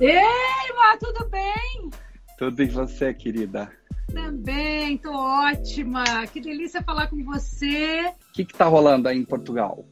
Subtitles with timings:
[0.00, 1.90] Ei, Má, tudo bem?
[2.38, 3.70] Tudo e você, querida?
[4.12, 6.04] Também, tô ótima.
[6.26, 8.12] Que delícia falar com você.
[8.30, 9.84] O que, que tá rolando aí em Portugal?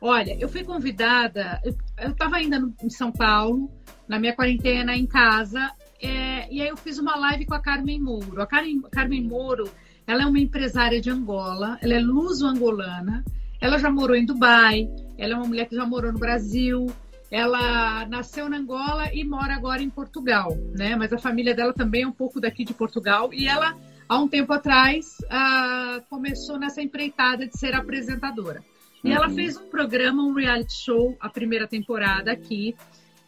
[0.00, 3.68] Olha, eu fui convidada, eu estava ainda no, em São Paulo,
[4.06, 8.00] na minha quarentena em casa, é, e aí eu fiz uma live com a Carmen
[8.00, 8.40] Mouro.
[8.40, 9.68] A Carmen, Carmen Mouro,
[10.06, 13.24] ela é uma empresária de Angola, ela é luso-angolana,
[13.60, 16.86] ela já morou em Dubai, ela é uma mulher que já morou no Brasil,
[17.30, 20.96] ela nasceu na Angola e mora agora em Portugal, né?
[20.96, 23.76] Mas a família dela também é um pouco daqui de Portugal e ela,
[24.08, 28.64] há um tempo atrás, uh, começou nessa empreitada de ser apresentadora.
[29.04, 29.14] E uhum.
[29.14, 32.74] ela fez um programa, um reality show, a primeira temporada aqui,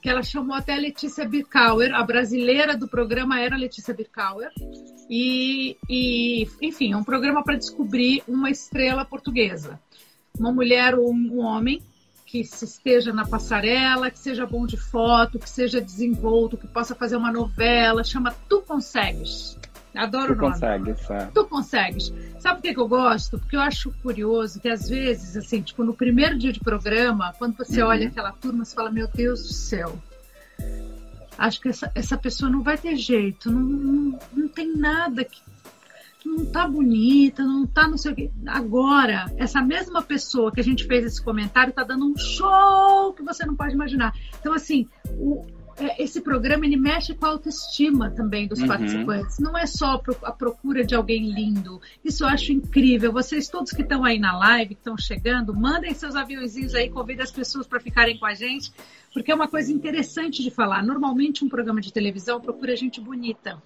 [0.01, 4.51] que ela chamou até Letícia Birkauer, a brasileira do programa era Letícia Birkauer.
[5.11, 9.79] E, e enfim, é um programa para descobrir uma estrela portuguesa.
[10.39, 11.83] Uma mulher ou um homem
[12.31, 16.95] que se esteja na passarela, que seja bom de foto, que seja desenvolto, que possa
[16.95, 19.59] fazer uma novela, chama Tu Consegues.
[19.93, 20.53] Adoro tu o nome.
[20.53, 21.27] consegues, é.
[21.35, 22.15] Tu consegues.
[22.39, 23.37] Sabe por que, que eu gosto?
[23.41, 27.57] Porque eu acho curioso que às vezes, assim, tipo, no primeiro dia de programa, quando
[27.57, 27.89] você uhum.
[27.89, 30.01] olha aquela turma, você fala, meu Deus do céu.
[31.37, 35.41] Acho que essa, essa pessoa não vai ter jeito, não, não, não tem nada que
[36.29, 38.31] não tá bonita, não tá não sei o quê.
[38.47, 43.23] Agora, essa mesma pessoa que a gente fez esse comentário tá dando um show que
[43.23, 44.15] você não pode imaginar.
[44.39, 45.45] Então, assim, o,
[45.99, 48.67] esse programa ele mexe com a autoestima também dos uhum.
[48.67, 49.39] participantes.
[49.39, 51.81] Não é só a procura de alguém lindo.
[52.05, 53.13] Isso eu acho incrível.
[53.13, 57.23] Vocês todos que estão aí na live, que estão chegando, mandem seus aviãozinhos aí, convidem
[57.23, 58.73] as pessoas para ficarem com a gente,
[59.13, 60.83] porque é uma coisa interessante de falar.
[60.83, 63.61] Normalmente um programa de televisão procura gente bonita.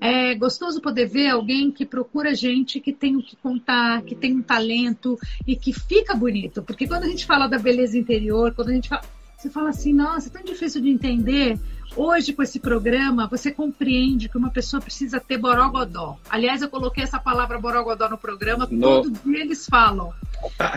[0.00, 4.34] É gostoso poder ver alguém que procura gente que tem o que contar, que tem
[4.34, 6.62] um talento e que fica bonito.
[6.62, 9.02] Porque quando a gente fala da beleza interior, quando a gente fala
[9.38, 11.56] você fala assim, nossa, é tão difícil de entender.
[11.96, 16.18] Hoje, com esse programa, você compreende que uma pessoa precisa ter borogodó.
[16.28, 18.80] Aliás, eu coloquei essa palavra borogodó no programa, no...
[18.80, 20.12] todo dia eles falam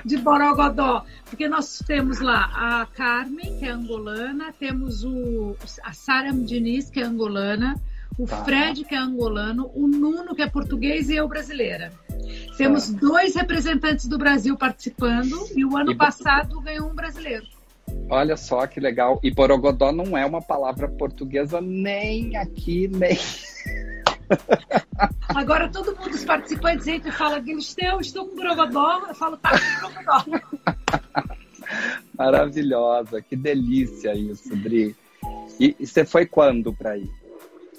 [0.05, 1.03] de borogodó.
[1.25, 6.99] Porque nós temos lá a Carmen, que é angolana, temos o, a Sara Diniz, que
[6.99, 7.81] é angolana,
[8.15, 8.43] o tá.
[8.43, 11.91] Fred, que é angolano, o Nuno, que é português, e eu, brasileira.
[12.57, 12.99] Temos tá.
[12.99, 15.95] dois representantes do Brasil participando, e o ano e...
[15.95, 17.47] passado ganhou um brasileiro.
[18.11, 19.21] Olha só que legal.
[19.23, 23.17] E borogodó não é uma palavra portuguesa nem aqui, nem.
[25.33, 29.07] Agora todo mundo, os participantes entram e fala, Galisteu, estou com borogodó.
[29.07, 30.25] Eu falo, tá com borogodó.
[32.17, 34.93] Maravilhosa, que delícia isso, Dri.
[35.57, 37.09] E, e você foi quando para ir?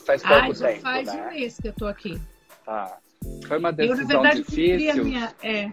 [0.07, 1.13] Faz pouco ah, já tempo, faz né?
[1.13, 2.19] um mês que eu tô aqui.
[2.65, 2.97] Tá.
[3.47, 5.05] Foi uma decisão eu, na verdade, difícil.
[5.05, 5.71] Minha, é,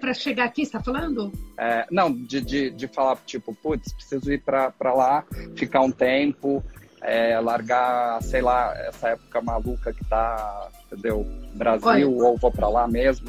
[0.00, 1.32] para chegar aqui, está falando?
[1.58, 5.24] É, não, de, de, de falar, tipo, putz, preciso ir para lá,
[5.56, 6.62] ficar um tempo,
[7.00, 11.26] é, largar, sei lá, essa época maluca que tá, entendeu?
[11.54, 13.28] Brasil, Olha, ou vou para lá mesmo.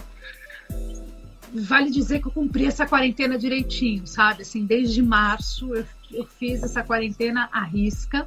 [1.53, 4.41] Vale dizer que eu cumpri essa quarentena direitinho, sabe?
[4.41, 8.25] Assim, desde março eu, eu fiz essa quarentena à risca.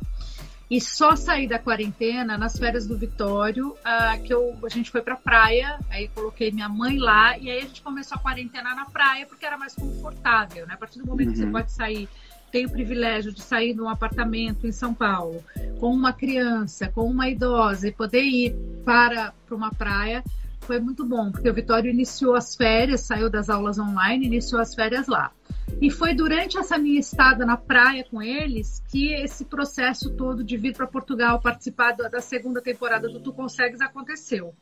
[0.70, 5.00] E só saí da quarentena nas férias do Vitório, uh, que eu, a gente foi
[5.00, 8.84] pra praia, aí coloquei minha mãe lá, e aí a gente começou a quarentena na
[8.84, 10.74] praia, porque era mais confortável, né?
[10.74, 11.32] A partir do momento uhum.
[11.32, 11.52] que você uhum.
[11.52, 12.06] pode sair,
[12.52, 15.42] tem o privilégio de sair de um apartamento em São Paulo,
[15.80, 20.22] com uma criança, com uma idosa, e poder ir para, para uma praia,
[20.68, 24.74] foi muito bom, porque o Vitório iniciou as férias, saiu das aulas online, iniciou as
[24.74, 25.32] férias lá.
[25.80, 30.58] E foi durante essa minha estada na praia com eles que esse processo todo de
[30.58, 34.54] vir para Portugal participar da segunda temporada do Tu Consegues aconteceu.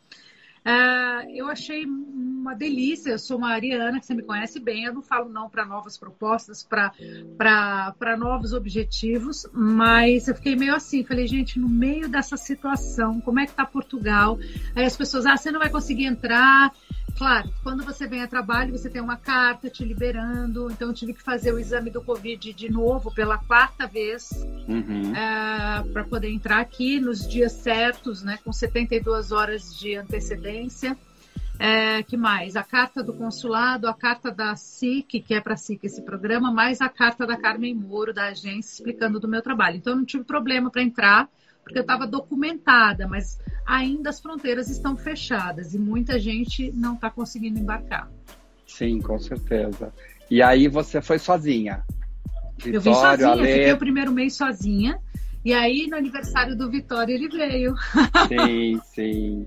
[0.66, 3.10] Uh, eu achei uma delícia.
[3.10, 4.84] Eu sou uma ariana, que você me conhece bem.
[4.84, 11.04] Eu não falo não para novas propostas, para novos objetivos, mas eu fiquei meio assim.
[11.04, 14.38] Falei, gente, no meio dessa situação, como é que está Portugal?
[14.74, 16.72] Aí as pessoas, ah, você não vai conseguir entrar.
[17.16, 20.70] Claro, quando você vem a trabalho, você tem uma carta te liberando.
[20.70, 24.30] Então, eu tive que fazer o exame do Covid de novo pela quarta vez
[24.68, 25.16] uhum.
[25.16, 30.96] é, para poder entrar aqui nos dias certos, né, com 72 horas de antecedência.
[31.58, 32.54] É, que mais?
[32.54, 36.52] A carta do consulado, a carta da SIC, que é para a SIC esse programa,
[36.52, 39.78] mais a carta da Carmen Moro, da agência, explicando do meu trabalho.
[39.78, 41.30] Então, eu não tive problema para entrar
[41.66, 47.10] porque eu estava documentada, mas ainda as fronteiras estão fechadas e muita gente não está
[47.10, 48.08] conseguindo embarcar.
[48.64, 49.92] Sim, com certeza.
[50.30, 51.82] E aí você foi sozinha?
[52.56, 53.52] Vitório, eu vim sozinha, Ale...
[53.52, 55.00] fiquei o primeiro mês sozinha.
[55.44, 57.74] E aí, no aniversário do Vitório, ele veio.
[58.28, 59.46] Sim, sim.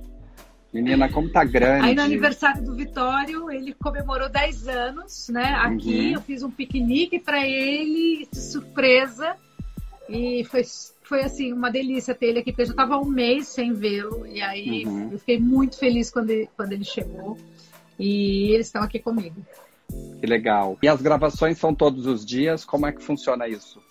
[0.74, 1.86] Menina, como tá grande.
[1.86, 5.56] Aí no aniversário do Vitório, ele comemorou 10 anos, né?
[5.56, 6.14] Aqui, uhum.
[6.16, 9.38] eu fiz um piquenique para ele, de surpresa.
[10.10, 10.64] E foi,
[11.04, 14.26] foi assim, uma delícia ter ele aqui, porque eu já estava um mês sem vê-lo.
[14.26, 15.12] E aí uhum.
[15.12, 17.38] eu fiquei muito feliz quando ele, quando ele chegou.
[17.98, 19.46] E eles estão aqui comigo.
[20.20, 20.78] Que legal.
[20.82, 22.66] E as gravações são todos os dias?
[22.66, 23.82] Como é que funciona isso?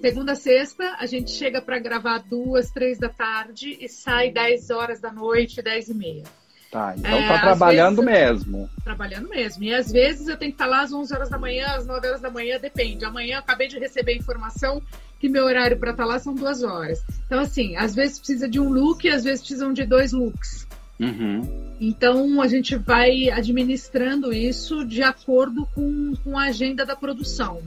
[0.00, 4.70] Segunda a sexta, a gente chega para gravar duas, três da tarde e sai 10
[4.70, 6.24] horas da noite, 10 e meia.
[6.70, 8.70] Tá, então é, tá trabalhando vezes, mesmo.
[8.84, 9.64] Trabalhando mesmo.
[9.64, 12.06] E às vezes eu tenho que estar lá às 11 horas da manhã, às 9
[12.06, 13.04] horas da manhã, depende.
[13.04, 14.80] Amanhã eu acabei de receber a informação
[15.18, 17.02] que meu horário para estar lá são duas horas.
[17.26, 20.68] Então, assim, às vezes precisa de um look, às vezes precisam de dois looks.
[21.00, 21.74] Uhum.
[21.80, 27.62] Então a gente vai administrando isso de acordo com, com a agenda da produção.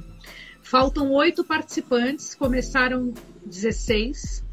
[0.62, 3.12] Faltam oito participantes, começaram
[3.46, 4.46] 16.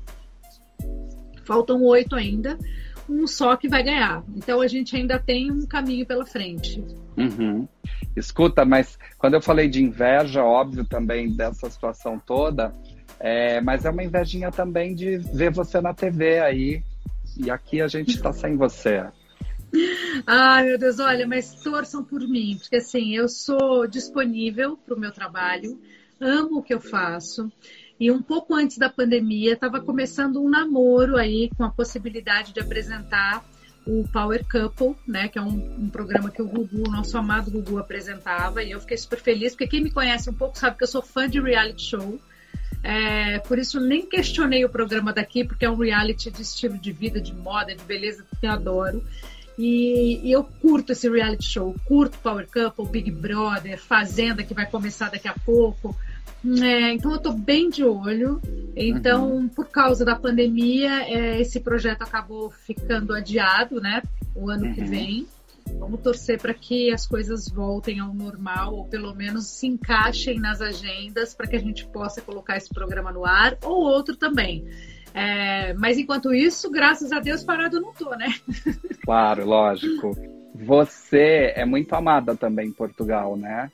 [1.44, 2.58] Faltam oito ainda.
[3.10, 4.22] Um só que vai ganhar.
[4.36, 6.82] Então a gente ainda tem um caminho pela frente.
[7.16, 7.66] Uhum.
[8.16, 12.72] Escuta, mas quando eu falei de inveja, óbvio também dessa situação toda,
[13.18, 16.84] é, mas é uma invejinha também de ver você na TV aí
[17.36, 19.04] e aqui a gente está sem você.
[20.26, 24.98] Ai, meu Deus, olha, mas torçam por mim, porque assim, eu sou disponível para o
[24.98, 25.80] meu trabalho,
[26.20, 27.50] amo o que eu faço.
[28.00, 32.58] E um pouco antes da pandemia, estava começando um namoro aí com a possibilidade de
[32.58, 33.44] apresentar
[33.86, 35.28] o Power Couple, né?
[35.28, 38.62] Que é um, um, programa que o Gugu, o nosso amado Gugu, apresentava.
[38.62, 41.02] E eu fiquei super feliz, porque quem me conhece um pouco sabe que eu sou
[41.02, 42.18] fã de reality show.
[42.82, 46.92] É, por isso nem questionei o programa daqui, porque é um reality de estilo de
[46.92, 49.04] vida, de moda, de beleza que eu adoro.
[49.58, 54.64] E, e eu curto esse reality show, curto Power Couple, Big Brother, Fazenda, que vai
[54.64, 55.94] começar daqui a pouco.
[56.62, 58.40] É, então eu estou bem de olho.
[58.74, 59.48] Então, uhum.
[59.48, 64.02] por causa da pandemia, é, esse projeto acabou ficando adiado, né?
[64.34, 64.74] O ano uhum.
[64.74, 65.26] que vem.
[65.78, 70.60] Vamos torcer para que as coisas voltem ao normal, ou pelo menos se encaixem nas
[70.60, 74.66] agendas para que a gente possa colocar esse programa no ar, ou outro também.
[75.12, 78.34] É, mas enquanto isso, graças a Deus, parado eu não tô, né?
[79.02, 80.16] Claro, lógico.
[80.54, 83.70] Você é muito amada também em Portugal, né?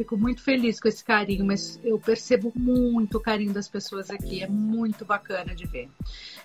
[0.00, 4.42] Fico muito feliz com esse carinho, mas eu percebo muito o carinho das pessoas aqui.
[4.42, 5.90] É muito bacana de ver.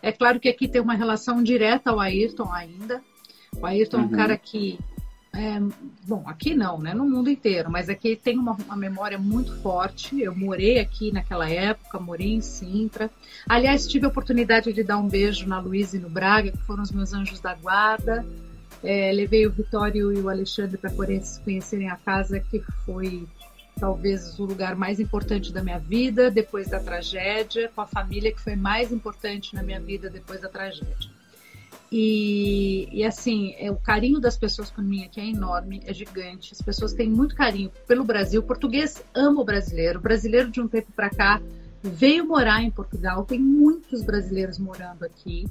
[0.02, 3.02] É claro que aqui tem uma relação direta ao Ayrton ainda,
[3.56, 4.04] o Ayrton uhum.
[4.04, 4.18] é um uhum.
[4.18, 4.78] cara que.
[5.34, 5.58] É,
[6.06, 6.94] bom, aqui não, né?
[6.94, 10.22] No mundo inteiro, mas aqui tem uma, uma, memória muito forte.
[10.22, 13.10] Eu morei aqui naquela época, morei em Sintra.
[13.48, 16.84] Aliás, tive a oportunidade de dar um beijo na Luísa e no Braga, que foram
[16.84, 18.26] os meus anjos da guarda.
[18.84, 20.92] É, levei o Vitório e o Alexandre para
[21.44, 23.28] conhecerem a casa, que foi
[23.80, 28.42] talvez o lugar mais importante da minha vida depois da tragédia, com a família que
[28.42, 31.16] foi mais importante na minha vida depois da tragédia.
[31.92, 36.52] E, e, assim, é, o carinho das pessoas por mim aqui é enorme, é gigante.
[36.54, 38.42] As pessoas têm muito carinho pelo Brasil.
[38.42, 40.00] O português ama o brasileiro.
[40.00, 41.42] O brasileiro, de um tempo para cá,
[41.82, 43.24] veio morar em Portugal.
[43.24, 45.48] Tem muitos brasileiros morando aqui.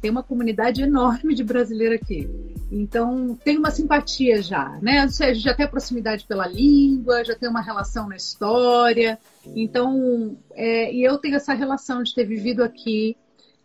[0.00, 2.28] Tem uma comunidade enorme de brasileiro aqui.
[2.70, 5.02] Então, tem uma simpatia já, né?
[5.02, 9.18] Ou seja, já tem a proximidade pela língua, já tem uma relação na história.
[9.54, 13.16] Então, é, e eu tenho essa relação de ter vivido aqui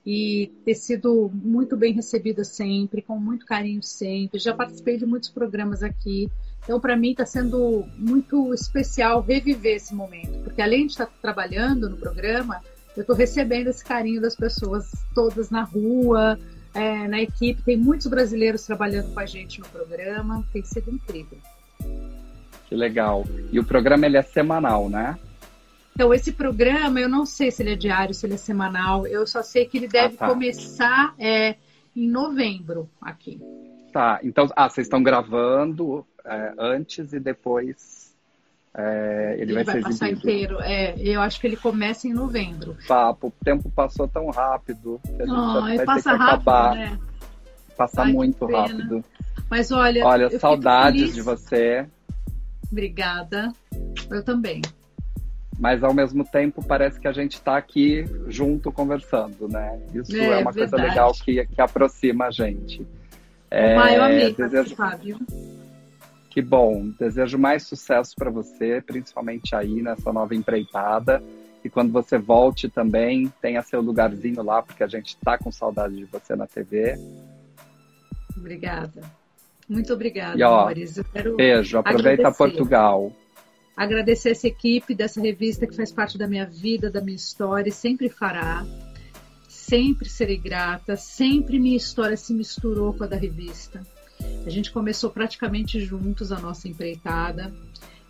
[0.05, 4.39] e ter sido muito bem recebida sempre, com muito carinho sempre.
[4.39, 6.29] Já participei de muitos programas aqui.
[6.63, 11.89] Então, para mim, está sendo muito especial reviver esse momento, porque além de estar trabalhando
[11.89, 12.61] no programa,
[12.95, 16.39] eu estou recebendo esse carinho das pessoas todas na rua,
[16.73, 17.61] é, na equipe.
[17.61, 20.45] Tem muitos brasileiros trabalhando com a gente no programa.
[20.53, 21.37] Tem sido incrível.
[22.67, 23.25] Que legal.
[23.51, 25.17] E o programa ele é semanal, né?
[25.93, 29.25] Então, esse programa, eu não sei se ele é diário, se ele é semanal, eu
[29.25, 30.27] só sei que ele deve ah, tá.
[30.27, 31.55] começar é,
[31.95, 33.39] em novembro aqui.
[33.93, 38.04] Tá, então, ah, vocês estão gravando é, antes e depois
[38.77, 40.59] é, ele, ele, vai, vai ser passar inteiro.
[40.61, 42.75] É, eu acho que ele começa em novembro.
[42.87, 46.75] Papo, o tempo passou tão rápido que a gente oh, vai ter que rápido, acabar.
[46.75, 46.99] Né?
[47.77, 49.03] Passar Ai, muito rápido.
[49.49, 51.87] Mas olha, olha, saudades de você.
[52.69, 53.53] Obrigada.
[54.09, 54.61] Eu também
[55.57, 59.79] mas ao mesmo tempo parece que a gente está aqui junto conversando, né?
[59.93, 60.71] Isso é, é uma verdade.
[60.71, 62.85] coisa legal que, que aproxima a gente.
[63.49, 64.75] É, eu amei desejo...
[64.75, 65.17] Fábio.
[66.35, 71.23] Que bom, desejo mais sucesso para você, principalmente aí nessa nova empreitada.
[71.63, 75.95] E quando você volte também, tenha seu lugarzinho lá, porque a gente está com saudade
[75.95, 76.99] de você na TV.
[78.35, 79.01] Obrigada.
[79.69, 81.01] Muito obrigada, e, ó, amores.
[81.37, 82.37] beijo, aproveita agradecer.
[82.37, 83.13] Portugal.
[83.77, 87.71] Agradecer essa equipe dessa revista que faz parte da minha vida, da minha história e
[87.71, 88.65] sempre fará.
[89.47, 93.81] Sempre serei grata, sempre minha história se misturou com a da revista.
[94.45, 97.51] A gente começou praticamente juntos a nossa empreitada.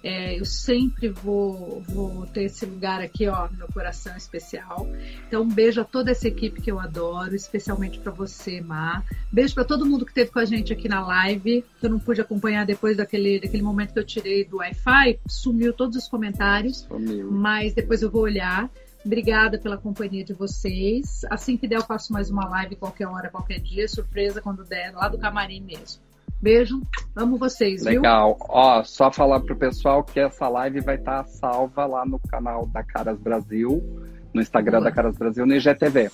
[0.04, 4.88] É, eu sempre vou, vou ter esse lugar aqui, ó, no meu coração especial.
[5.27, 9.01] Então, um beijo a toda essa equipe que eu adoro, especialmente para você, Má.
[9.32, 11.98] Beijo para todo mundo que esteve com a gente aqui na live, que eu não
[11.98, 15.20] pude acompanhar depois daquele, daquele momento que eu tirei do Wi-Fi.
[15.27, 17.32] Sumiu todos os comentários, Sumiu.
[17.32, 18.70] mas depois eu vou olhar.
[19.04, 21.22] Obrigada pela companhia de vocês.
[21.32, 23.88] Assim que der, eu faço mais uma live qualquer hora, qualquer dia.
[23.88, 26.06] Surpresa quando der, lá do camarim mesmo.
[26.42, 26.82] Beijo,
[27.15, 28.36] amo vocês, Legal.
[28.36, 28.46] Viu?
[28.50, 32.68] Ó, só falar pro pessoal que essa live vai estar tá salva lá no canal
[32.68, 33.82] da Caras Brasil,
[34.34, 34.89] no Instagram Boa.
[34.89, 36.12] da Caras Brasil, no IGTV.